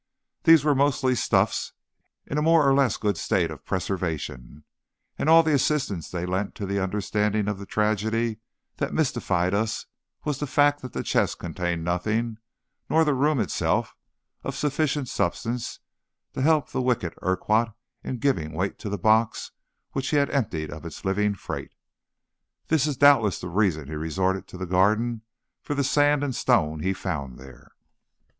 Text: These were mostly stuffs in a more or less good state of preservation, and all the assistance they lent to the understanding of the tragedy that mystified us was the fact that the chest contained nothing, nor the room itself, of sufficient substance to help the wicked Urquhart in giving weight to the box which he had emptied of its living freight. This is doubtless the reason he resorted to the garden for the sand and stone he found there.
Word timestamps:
These 0.45 0.65
were 0.65 0.73
mostly 0.73 1.13
stuffs 1.13 1.73
in 2.25 2.39
a 2.39 2.41
more 2.41 2.67
or 2.67 2.73
less 2.73 2.97
good 2.97 3.17
state 3.19 3.51
of 3.51 3.63
preservation, 3.63 4.63
and 5.19 5.29
all 5.29 5.43
the 5.43 5.53
assistance 5.53 6.09
they 6.09 6.25
lent 6.25 6.55
to 6.55 6.65
the 6.65 6.79
understanding 6.79 7.47
of 7.47 7.59
the 7.59 7.67
tragedy 7.67 8.39
that 8.77 8.95
mystified 8.95 9.53
us 9.53 9.85
was 10.25 10.39
the 10.39 10.47
fact 10.47 10.81
that 10.81 10.93
the 10.93 11.03
chest 11.03 11.37
contained 11.37 11.83
nothing, 11.83 12.39
nor 12.89 13.05
the 13.05 13.13
room 13.13 13.39
itself, 13.39 13.95
of 14.43 14.55
sufficient 14.55 15.07
substance 15.07 15.81
to 16.33 16.41
help 16.41 16.69
the 16.71 16.81
wicked 16.81 17.13
Urquhart 17.21 17.71
in 18.03 18.17
giving 18.17 18.53
weight 18.53 18.79
to 18.79 18.89
the 18.89 18.97
box 18.97 19.51
which 19.91 20.07
he 20.09 20.17
had 20.17 20.31
emptied 20.31 20.71
of 20.71 20.83
its 20.83 21.05
living 21.05 21.35
freight. 21.35 21.73
This 22.69 22.87
is 22.87 22.97
doubtless 22.97 23.39
the 23.39 23.49
reason 23.49 23.87
he 23.87 23.93
resorted 23.93 24.47
to 24.47 24.57
the 24.57 24.65
garden 24.65 25.21
for 25.61 25.75
the 25.75 25.83
sand 25.83 26.23
and 26.23 26.35
stone 26.35 26.79
he 26.79 26.91
found 26.91 27.37
there. 27.37 27.73